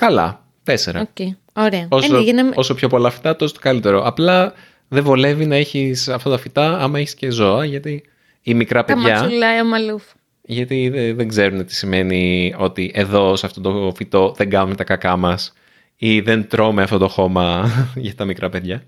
[0.00, 0.44] καλά.
[0.62, 1.00] Τέσσερα.
[1.00, 1.26] Οκ.
[1.52, 1.86] Ωραία.
[1.90, 4.02] Όσο, Ε, ναι, για να μην- όσο πιο πολλά φυτά, τόσο το καλύτερο.
[4.06, 4.52] Απλά
[4.88, 8.02] δεν βολεύει να έχεις αυτά τα φυτά άμα έχεις και ζώα, γιατί
[8.42, 9.20] ή μικρά Τα παιδιά...
[9.20, 10.02] μασουλάει ο Μαλούφ.
[10.42, 14.84] Γιατί δεν δεν ξέρουν τι σημαίνει ότι εδώ σε αυτό το φυτό δεν κάνουμε τα
[14.84, 15.52] κακά μας
[15.96, 18.82] ή δεν τρώμε αυτό το χώμα για τα μικρά παιδιά.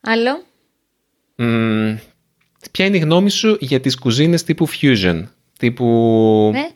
[0.00, 0.42] Άλλο;
[1.36, 1.96] Μμμ,
[2.70, 5.22] ποια είναι η γνώμη σου για τις κουζίνες τύπου fusion,
[5.58, 6.50] τύπου...
[6.52, 6.68] Ναι.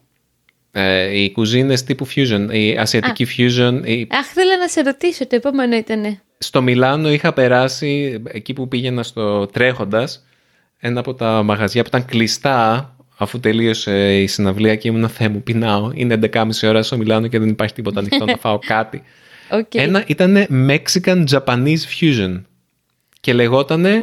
[0.79, 3.81] Ε, οι κουζίνες τύπου fusion, η ασιατική fusion.
[3.85, 6.21] η- Αχ, θέλω να σε ρωτήσω, το επόμενο ήταν.
[6.39, 10.25] Στο Μιλάνο είχα περάσει, εκεί που πήγαινα στο τρέχοντας,
[10.79, 15.43] ένα από τα μαγαζιά που ήταν κλειστά αφού τελείωσε η συναυλία και ήμουν Θεέ μου,
[15.43, 15.91] πεινάω.
[15.95, 19.03] Είναι 11.30 ώρα στο Μιλάνο και δεν υπάρχει τίποτα ανοιχτό να φάω κάτι.
[19.51, 19.75] Οκ.
[19.75, 22.43] Ένα ήταν Mexican Japanese Fusion.
[23.21, 24.01] Και λεγότανε.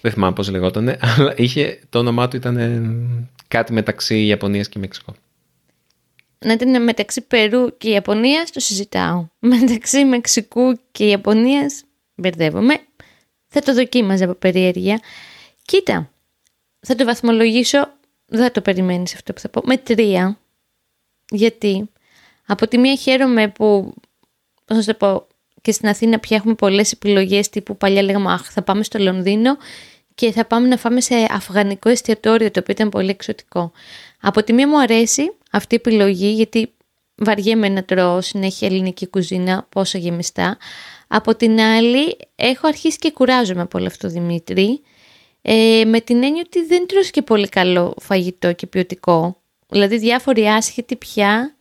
[0.00, 2.82] δεν θυμάμαι πώς λεγότανε, αλλά είχε, το όνομά του ήταν ε,
[3.48, 5.14] κάτι μεταξύ Ιαπωνίας και Μεξικό.
[6.44, 9.26] Να ήταν μεταξύ Περού και Ιαπωνίας, το συζητάω.
[9.54, 11.82] Μεταξύ Μεξικού και Ιαπωνίας,
[12.14, 12.80] μπερδεύομαι.
[13.48, 15.00] Θα το δοκίμαζα από περιέργεια.
[15.64, 16.10] Κοίτα,
[16.80, 17.92] θα το βαθμολογήσω,
[18.26, 20.38] δεν θα το περιμένεις αυτό που θα πω, με τρία.
[21.30, 21.90] Γιατί
[22.46, 23.94] από τη μία χαίρομαι που,
[24.64, 25.26] πώς να σου το πω,
[25.64, 29.56] και στην Αθήνα πια έχουμε πολλές επιλογές τύπου παλιά λέγαμε αχ θα πάμε στο Λονδίνο
[30.14, 33.72] και θα πάμε να φάμε σε αφγανικό εστιατόριο το οποίο ήταν πολύ εξωτικό.
[34.20, 36.72] Από τη μία μου αρέσει αυτή η επιλογή γιατί
[37.14, 40.58] βαριέμαι να τρώω συνέχεια ελληνική κουζίνα πόσο γεμιστά.
[41.08, 44.80] Από την άλλη έχω αρχίσει και κουράζομαι από όλο αυτό Δημήτρη
[45.42, 49.36] ε, με την έννοια ότι δεν τρως και πολύ καλό φαγητό και ποιοτικό.
[49.68, 51.54] Δηλαδή διάφοροι άσχετοι πια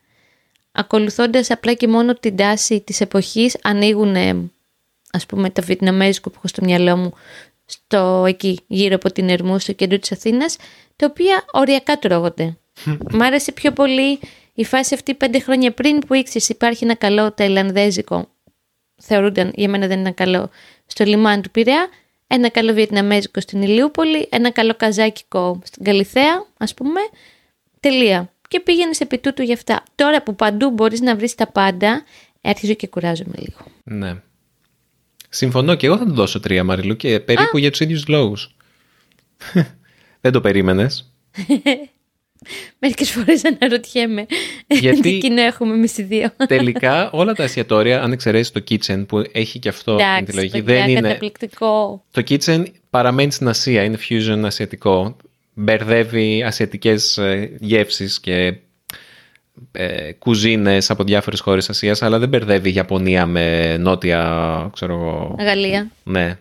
[0.72, 4.16] ακολουθώντας απλά και μόνο την τάση της εποχής ανοίγουν
[5.12, 7.14] ας πούμε τα βιετναμέζικο που έχω στο μυαλό μου
[7.66, 10.58] στο εκεί γύρω από την Ερμού στο κέντρο της Αθήνας
[10.96, 12.58] τα οποία οριακά τρώγονται.
[13.12, 14.20] Μ' άρεσε πιο πολύ
[14.54, 18.30] η φάση αυτή πέντε χρόνια πριν που ήξερες υπάρχει ένα καλό ταϊλανδέζικο
[19.02, 20.50] θεωρούνταν για μένα δεν ήταν καλό
[20.86, 21.88] στο λιμάνι του Πειραιά
[22.28, 27.00] ένα καλό βιετναμέζικο στην Ηλιούπολη ένα καλό καζάκικο στην Καλιθέα ας πούμε
[27.80, 29.84] τελεία και πήγαινες επί τούτου γι' αυτά.
[29.96, 32.04] Τώρα που παντού μπορείς να βρεις τα πάντα,
[32.42, 33.66] αρχίζω και κουράζομαι λίγο.
[33.84, 34.22] Ναι.
[35.30, 38.56] Συμφωνώ και εγώ θα του δώσω τρία Μαριλού και περίπου για τους ίδιους λόγους.
[40.22, 41.12] δεν το περίμενες.
[42.80, 44.26] Μερικές φορές αναρωτιέμαι
[44.68, 46.30] Γιατί- τι κοινό έχουμε εμείς οι δύο.
[46.48, 50.64] Τελικά όλα τα εστιατόρια, αν εξαιρέσει το kitchen που έχει και αυτό την Εντάξει, επιλογή,
[50.64, 51.02] παιδιά, δεν είναι.
[51.02, 52.04] καταπληκτικό.
[52.12, 55.16] Το kitchen παραμένει στην Ασία, είναι fusion ασιατικό.
[55.54, 58.54] Μπερδεύει ασιατικές ε, γεύσεις και
[59.72, 65.36] ε, κουζίνες από διάφορες χώρες Ασίας, αλλά δεν μπερδεύει Ιαπωνία με νότια, ξέρω εγώ.
[65.40, 65.92] Γαλλία.
[66.04, 66.38] Ναι.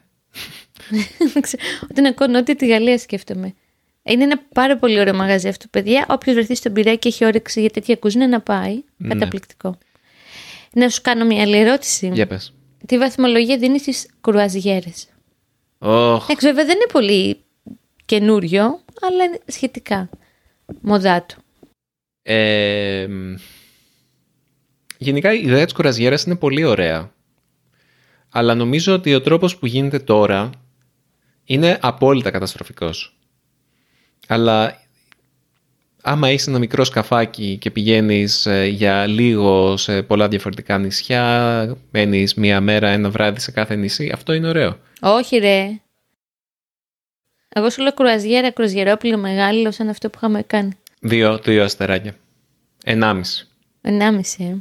[1.91, 3.55] Όταν ακούω νότια τη Γαλλία σκέφτομαι.
[4.03, 6.07] Είναι ένα πάρα πολύ ωραίο μαγαζί αυτό, παιδιά.
[6.09, 8.83] Όποιος βρεθεί στον Πειραιά και έχει όρεξη για τέτοια κουζίνα να πάει.
[9.09, 9.79] Καταπληκτικό.
[10.73, 12.11] Να σου κάνω μια άλλη ερώτηση.
[12.13, 12.55] Για πες.
[12.87, 15.09] Τι βαθμολογία δίνει στις κρουαζιέρες;
[15.79, 17.37] Ωχ, Εντάξει, βέβαια δεν είναι πολύ
[18.05, 18.63] καινούριο,
[19.01, 20.11] αλλά είναι σχετικά.
[20.81, 21.37] Μοδά του.
[22.23, 23.35] Ε, μ,
[24.99, 27.13] γενικά η ιδέα της κουραζιέρας είναι πολύ ωραία.
[28.31, 30.51] Αλλά νομίζω ότι ο τρόπος που γίνεται τώρα
[31.45, 33.17] είναι απόλυτα καταστροφικός.
[34.29, 34.81] Αλλά
[36.03, 42.35] άμα είσαι ένα μικρό σκαφάκι και πηγαίνεις ε, για λίγο σε πολλά διαφορετικά νησιά, μένεις
[42.35, 44.79] μία μέρα, ένα βράδυ σε κάθε νησί, αυτό είναι ωραίο.
[45.01, 45.81] Όχι ρε.
[47.49, 50.73] Εγώ σου λέω κρουαζιέρα, κρουαζιερόπλαιο μεγάλο σαν αυτό που είχαμε κάνει.
[51.01, 52.17] Δύο, δύο αστεράκια.
[52.85, 53.49] Ενάμιση.
[53.81, 54.57] Ενάμιση, ε.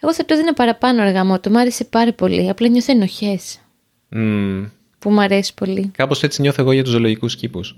[0.00, 1.40] Εγώ θα το έδινα παραπάνω αργά μου.
[1.40, 2.48] Το μ' άρεσε πάρα πολύ.
[2.48, 3.60] Απλά νιώθω ενοχές.
[4.08, 4.64] Μμμ.
[4.98, 5.90] Που μ' αρέσει πολύ.
[5.96, 7.76] Κάπως έτσι νιώθω εγώ για τους ζωολογικούς κήπους.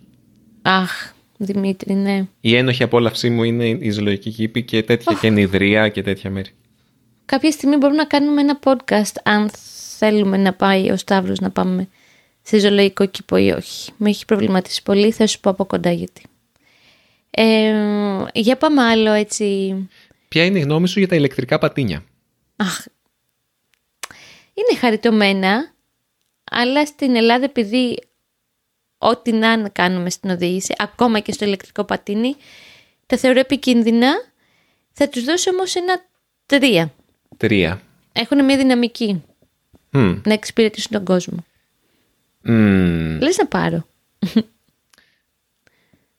[0.63, 2.27] Αχ, Δημήτρη, ναι.
[2.41, 6.51] Η ένοχη απόλαυσή μου είναι η ζωολογική κήπη και τέτοια και νηδρία και τέτοια μέρη.
[7.25, 9.51] Κάποια στιγμή μπορούμε να κάνουμε ένα podcast αν
[9.99, 11.89] θέλουμε να πάει ο Σταύρος να πάμε
[12.43, 13.93] σε ζωολογικό κήπο ή όχι.
[13.97, 16.23] Με έχει προβληματίσει πολύ, θα σου πω από κοντά γιατί.
[17.31, 17.73] Ε,
[18.35, 19.75] για πάμε άλλο έτσι.
[20.29, 22.05] Ποια είναι η γνώμη σου για τα ηλεκτρικά πατίνια;
[22.57, 22.87] Αχ,
[24.55, 25.75] είναι χαριτωμένα,
[26.51, 27.99] αλλά στην Ελλάδα επειδή
[29.03, 32.37] ό,τι να είναι κάνουμε στην οδήγηση, ακόμα και στο ηλεκτρικό πατίνι,
[33.07, 34.09] τα θεωρώ επικίνδυνα.
[34.93, 36.03] Θα τους δώσω όμως ένα
[36.47, 36.93] τρία.
[37.37, 37.81] Τρία.
[38.13, 39.23] Έχουν μια δυναμική
[39.91, 40.21] Μμ.
[40.25, 41.45] να εξυπηρετήσουν τον κόσμο.
[42.43, 43.19] Μμ.
[43.21, 43.87] Λες να πάρω.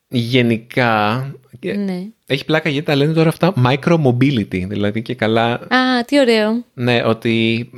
[0.07, 2.03] Γενικά, και ναι.
[2.25, 4.67] έχει πλάκα γιατί τα λένε τώρα αυτά micro-mobility.
[4.67, 6.65] Δηλαδή και καλά, Α, τι ωραίο.
[6.73, 7.69] ναι, ότι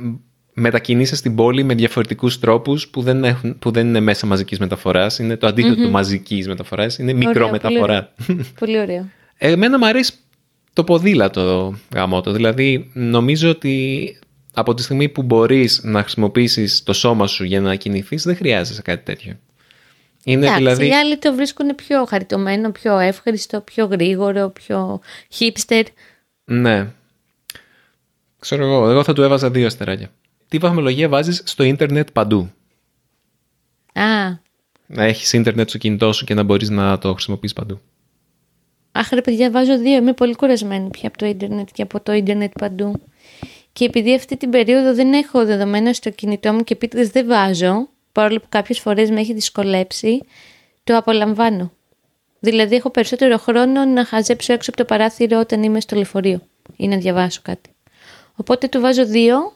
[0.54, 5.18] μετακινείσαι στην πόλη με διαφορετικούς τρόπους που δεν, έχουν, που δεν είναι μέσα μαζικής μεταφοράς.
[5.18, 6.98] Είναι το αντίθετο του μαζικής μεταφοράς.
[6.98, 8.14] Είναι Ωραίο, μικρομεταφορά.
[8.58, 9.08] Πολύ ωραίο.
[9.36, 10.12] Εμένα μου αρέσει
[10.72, 12.32] το ποδήλατο γαμότο.
[12.32, 14.18] Δηλαδή, νομίζω ότι
[14.54, 18.82] από τη στιγμή που μπορείς να χρησιμοποιήσεις το σώμα σου για να κινηθείς, δεν χρειάζεσαι
[18.82, 19.38] κάτι τέτοιο.
[20.24, 20.86] Είναι Εντάξει, δηλαδή...
[20.86, 25.00] οι άλλοι το βρίσκουν πιο χαριτωμένο, πιο εύχριστο, πιο γρήγορο, πιο
[25.38, 25.82] hipster.
[26.44, 26.88] Ναι.
[28.38, 30.10] Ξέρω εγώ, εγώ θα του έβαζα δύο αστεράκια.
[30.54, 32.50] Τι βαθμολογία βάζεις στο ίντερνετ παντού;
[33.94, 34.38] Α,
[34.86, 37.80] Να έχεις ίντερνετ στο κινητό σου και να μπορείς να το χρησιμοποιείς παντού.
[38.92, 39.96] αχ ρε παιδιά βάζω δύο.
[39.96, 43.00] Είμαι πολύ κουρασμένη πια από το ίντερνετ και από το ίντερνετ παντού.
[43.72, 47.88] Και επειδή αυτή την περίοδο δεν έχω δεδομένα στο κινητό μου και επίτηδες δεν βάζω,
[48.12, 50.20] παρόλο που κάποιες φορές με έχει δυσκολέψει,
[50.84, 51.72] το απολαμβάνω.
[52.40, 56.40] Δηλαδή έχω περισσότερο χρόνο να χαζέψω έξω από το παράθυρο όταν είμαι στο λεωφορείο
[56.76, 57.70] ή να διαβάσω κάτι.
[58.34, 59.53] Οπότε του βάζω δύο,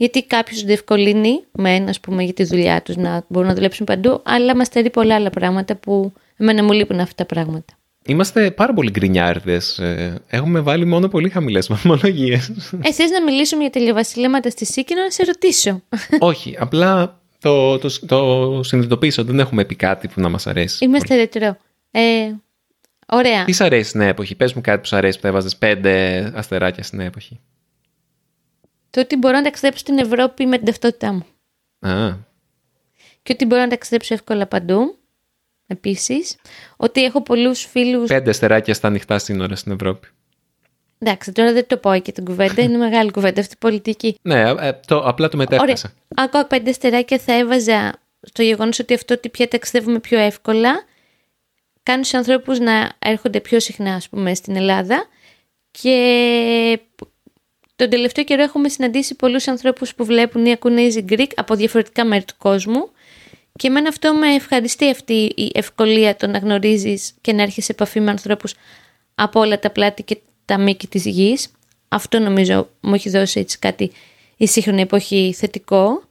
[0.00, 3.54] γιατί κάποιος του διευκολύνει με ένα, ας πούμε, για τη δουλειά τους να μπορούν να
[3.54, 7.74] δουλέψουν παντού, αλλά μας στερεί πολλά άλλα πράγματα που εμένα μου λείπουν αυτά τα πράγματα.
[8.06, 9.78] Είμαστε πάρα πολύ γκρινιάρδες.
[9.78, 12.48] Ε, Έχουμε βάλει μόνο πολύ χαμηλές βαθμολογίες.
[12.82, 15.82] Ε, θες να μιλήσουμε για τελειοβασιλέματα στη Σίκινο, να σε ρωτήσω.
[16.18, 20.84] Όχι, απλά το, το, το συνειδητοποίησα ότι δεν έχουμε πει κάτι που να μας αρέσει.
[20.84, 21.56] Είμαστε ρετρό.
[21.90, 22.00] Ε,
[23.06, 23.44] ωραία.
[23.44, 25.56] Τι σ' αρέσει στην νέα εποχή, πες μου κάτι που σ' αρέσει που θα έβαζες
[25.56, 27.40] πέντε αστεράκια στην νέα εποχή.
[28.90, 31.24] Το ότι μπορώ να ταξιδέψω στην Ευρώπη με την ταυτότητά μου.
[31.90, 32.16] Α,
[33.22, 34.94] Και ότι μπορώ να ταξιδέψω εύκολα παντού.
[35.66, 36.36] Επίσης.
[36.76, 38.04] Ότι έχω πολλούς φίλου.
[38.04, 40.08] πέντε αστεράκια στα ανοιχτά σύνορα στην Ευρώπη.
[40.98, 42.62] Εντάξει, τώρα δεν το πω και την κουβέντα.
[42.62, 44.18] Είναι μεγάλη κουβέντα αυτή η πολιτική.
[44.22, 45.48] Ναι, ε, το, απλά το Ωραία.
[45.50, 45.92] μετέφρασα.
[46.14, 50.84] Ακόμα πέντε στεράκια θα έβαζα στο γεγονός ότι αυτό ότι πια ταξιδεύουμε πιο εύκολα
[51.82, 55.06] κάνει του ανθρώπους να έρχονται πιο συχνά, ας πούμε, στην Ελλάδα.
[55.70, 56.80] Και
[57.80, 62.04] τον τελευταίο καιρό έχουμε συναντήσει πολλούς ανθρώπους που βλέπουν ή ακούνε Easy Greek από διαφορετικά
[62.04, 62.90] μέρη του κόσμου
[63.56, 67.72] και εμένα αυτό με ευχαριστεί αυτή η ευκολία το να γνωρίζεις και να έρχεσαι σε
[67.72, 68.54] επαφή με ανθρώπους
[69.14, 71.52] από όλα τα πλάτη και τα μήκη της γης.
[71.88, 73.92] Αυτό νομίζω μου έχει δώσει έτσι κάτι
[74.36, 76.02] η σύγχρονη εποχή θετικό.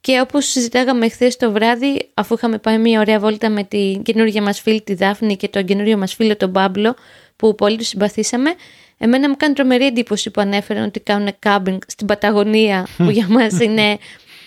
[0.00, 4.42] Και όπως συζητάγαμε χθες το βράδυ, αφού είχαμε πάει μια ωραία βόλτα με την καινούργια
[4.42, 6.94] μας φίλη τη Δάφνη και τον καινούριο μας φίλο τον Μπάμπλο,
[7.36, 8.54] που πολύ τους συμπαθήσαμε,
[8.98, 13.60] εμένα μου κάνει τρομερή εντύπωση που ανέφεραν ότι κάνουν κάμπινγκ στην Παταγωνία, που για μας
[13.60, 13.98] είναι,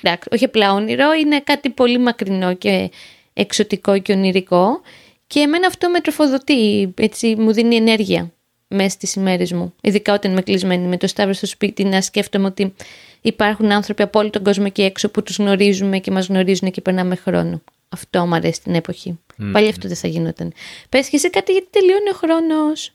[0.02, 2.92] εντάξει, όχι απλά όνειρο, είναι κάτι πολύ μακρινό και
[3.34, 4.82] εξωτικό και ονειρικό.
[5.28, 8.32] Και εμένα αυτό με τροφοδοτεί, έτσι μου δίνει ενέργεια
[8.68, 9.74] μέσα στις ημέρες μου.
[9.82, 12.74] Ειδικά όταν είμαι κλεισμένη με το Σταύρο στο σπίτι να σκέφτομαι ότι
[13.22, 16.82] υπάρχουν άνθρωποι από όλο τον κόσμο εκεί έξω που τους γνωρίζουμε και μας γνωρίζουν και
[16.82, 17.62] περνάμε χρόνο.
[17.90, 19.20] Αυτό μου αρέσει την εποχή.
[19.52, 20.54] Πάλι αυτό δεν θα γινόταν.
[20.90, 22.94] Πες και εσύ κάτι γιατί τελειώνει ο χρόνος.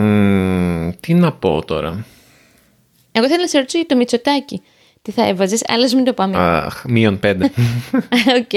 [0.00, 2.06] Μμμ, τι να πω τώρα.
[3.12, 4.62] Εγώ θέλω να σε ρωτήσω για το Μητσοτάκι.
[5.02, 6.36] Τι θα έβαζες, αλλά ας μην το πάμε.
[6.38, 7.44] Αχ, μείον πέντε.
[8.40, 8.52] Οκ.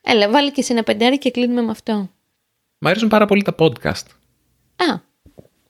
[0.00, 2.10] Έλα, βάλε και σε ένα πεντάρι και κλείνουμε με αυτό.
[2.78, 4.06] Μ' αρέσουν πάρα πολύ τα podcast.
[4.76, 5.00] Α,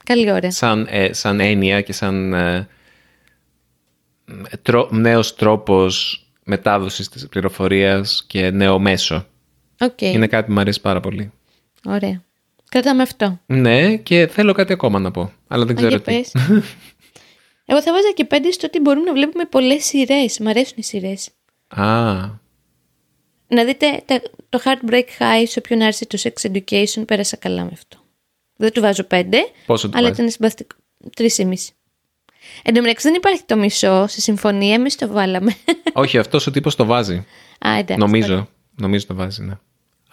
[0.05, 0.51] καλή ώρα.
[0.51, 2.69] Σαν, ε, σαν έννοια και σαν ε,
[4.63, 9.27] τρό, νέος τρόπος μετάδοσης της πληροφορίας και νέο μέσο.
[9.81, 11.33] Οκ, Είναι κάτι που μου αρέσει πάρα πολύ.
[11.85, 12.23] ωραία.
[12.73, 13.41] Κρατάμε αυτό.
[13.47, 16.13] Ναι, και θέλω κάτι ακόμα να πω, αλλά δεν Α, ξέρω για τι.
[16.13, 16.33] πες.
[17.67, 20.39] Εγώ θα βάζα και πέντε στο ότι μπορούμε να βλέπουμε πολλές σειρές.
[20.39, 21.29] Μ' αρέσουν οι σειρές.
[21.69, 21.85] Α,
[23.49, 27.71] Να δείτε τα- το Heartbreak High σε όποιον άρεσε το Sex Education, πέρασα καλά με
[27.73, 27.99] αυτό.
[28.57, 30.75] Δεν του βάζω πέντε, Πόσο του αλλά βάζεις; ήταν συμπαθητικό.
[31.17, 31.73] Τρεισήμισι.
[32.63, 35.55] Εν τω μεταξύ δεν υπάρχει το μισό σε συμφωνία, εμείς το βάλαμε.
[35.93, 37.27] Όχι, αυτός ο τύπος το βάζει.
[37.67, 37.97] Α, εντάξει.
[38.05, 38.49] Νομίζω.
[38.81, 39.55] Νομίζω το βάζει, ναι.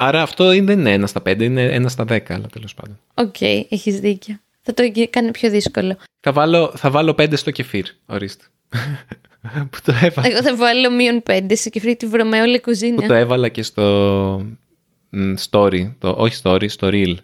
[0.01, 2.99] Άρα αυτό είναι- δεν είναι ένα στα πέντε, είναι ένα στα δέκα, αλλά τέλος πάντων.
[3.13, 4.35] Οκ, έχεις δίκιο.
[4.61, 5.97] Θα το κάνει πιο δύσκολο.
[6.19, 8.43] Θα βάλω, θα βάλω πέντε στο κεφίρ, ορίστε.
[9.69, 13.15] που, το έβαλα, Εγώ θα βάλω μείον πέντε σε κεφρί τη Βρωμαίο που το Λεκουζίνα.
[13.15, 13.83] έβαλα και στο
[15.09, 17.15] μ, story, το, όχι story, στο reel,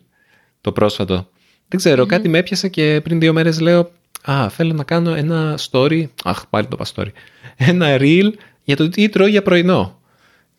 [0.61, 1.29] το πρόσφατο.
[1.67, 3.91] Δεν ξερω κάτι με έπιασε και πριν δύο μέρες λέω
[4.23, 7.11] «Α, θέλω να κάνω ένα story, αχ, πάλι το είπα story,
[7.71, 8.29] ένα reel
[8.63, 9.99] για το τι τρώω για πρωινό».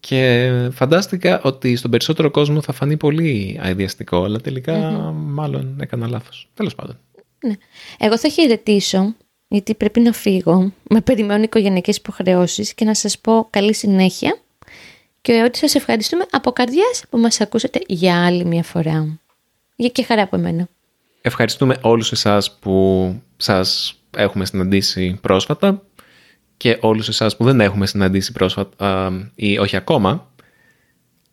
[0.01, 4.77] Και φαντάστηκα ότι στον περισσότερο κόσμο θα φανεί πολύ αειδιαστικό, αλλά τελικά
[5.13, 6.49] μάλλον έκανα λάθος.
[6.55, 6.99] Τέλος πάντων.
[7.47, 7.55] Ναι.
[7.99, 9.15] Εγώ θα χαιρετήσω,
[9.49, 10.73] γιατί πρέπει να φύγω.
[10.91, 14.39] Με περιμένουν οικογενειακές υποχρεώσεις και να σας πω καλή συνέχεια.
[15.21, 19.19] Και ότι σας ευχαριστούμε από καρδιάς που μας ακούσατε για άλλη μια φορά.
[19.77, 20.69] Για και χαρά από εμένα.
[21.21, 25.86] Ευχαριστούμε όλους εσάς που σας έχουμε συναντήσει πρόσφατα
[26.57, 30.31] και όλους εσάς που δεν έχουμε συναντήσει πρόσφατα α, ή όχι ακόμα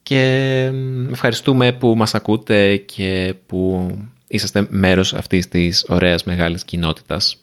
[0.04, 3.90] και μ, ευχαριστούμε που μας ακούτε και που
[4.28, 7.38] είσαστε μέρος αυτής της ωραίας μεγάλης κοινότητας.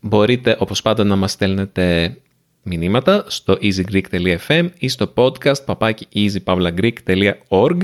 [0.00, 2.16] Μπορείτε όπως πάντα να μας στέλνετε
[2.62, 7.78] μηνύματα στο easygreek.fm ή στο podcast παπάκι easypavlagreek.org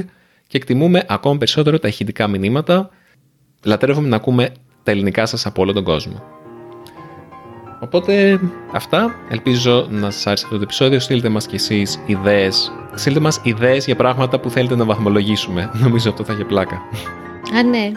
[0.47, 2.91] και εκτιμούμε ακόμη περισσότερο τα ηχητικά μηνύματα.
[3.65, 6.46] Λατρεύουμε να ακούμε τα ελληνικά σας από όλο τον κόσμο.
[7.79, 8.41] Οπότε
[8.73, 9.15] αυτά.
[9.29, 11.01] Ελπίζω να σας άρεσε αυτό το επεισόδιο.
[11.01, 12.73] Στείλτε μας κι εσείς ιδέες.
[12.95, 15.71] Στείλτε μας ιδέες για πράγματα που θέλετε να βαθμολογήσουμε.
[15.85, 16.75] Νομίζω αυτό θα έχει πλάκα.
[17.59, 17.91] Α, ναι.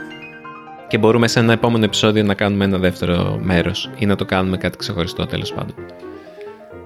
[0.88, 4.58] Και μπορούμε σε ένα επόμενο επεισόδιο να κάνουμε ένα δεύτερο μέρος ή να το κάνουμε
[4.58, 5.76] κάτι ξεχωριστό τέλος πάντων.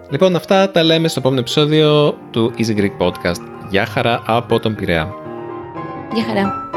[0.09, 3.41] Λοιπόν, αυτά τα λέμε στο επόμενο επεισόδιο του Easy Greek Podcast.
[3.69, 5.13] Γεια χαρά από τον Πειραιά.
[6.13, 6.69] Γεια χαρά.